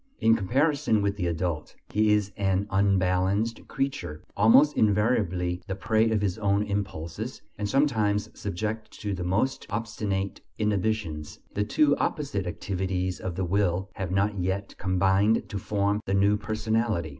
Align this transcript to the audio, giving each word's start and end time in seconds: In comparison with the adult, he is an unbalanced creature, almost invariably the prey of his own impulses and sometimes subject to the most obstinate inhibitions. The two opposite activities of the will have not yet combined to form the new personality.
In 0.19 0.35
comparison 0.35 1.03
with 1.03 1.15
the 1.15 1.27
adult, 1.27 1.75
he 1.93 2.11
is 2.11 2.31
an 2.35 2.65
unbalanced 2.71 3.67
creature, 3.67 4.23
almost 4.35 4.75
invariably 4.75 5.61
the 5.67 5.75
prey 5.75 6.09
of 6.09 6.23
his 6.23 6.39
own 6.39 6.63
impulses 6.63 7.43
and 7.59 7.69
sometimes 7.69 8.27
subject 8.33 8.91
to 9.01 9.13
the 9.13 9.23
most 9.23 9.67
obstinate 9.69 10.41
inhibitions. 10.57 11.37
The 11.53 11.65
two 11.65 11.95
opposite 11.97 12.47
activities 12.47 13.19
of 13.19 13.35
the 13.35 13.45
will 13.45 13.91
have 13.93 14.09
not 14.09 14.39
yet 14.39 14.75
combined 14.79 15.47
to 15.49 15.59
form 15.59 16.01
the 16.07 16.15
new 16.15 16.35
personality. 16.35 17.09